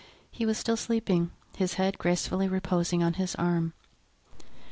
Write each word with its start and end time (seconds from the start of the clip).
He 0.31 0.47
was 0.47 0.57
still 0.57 0.77
sleeping, 0.77 1.29
his 1.55 1.75
head 1.75 1.99
gracefully 1.99 2.47
reposing 2.47 3.03
on 3.03 3.13
his 3.21 3.35
arm. 3.35 3.73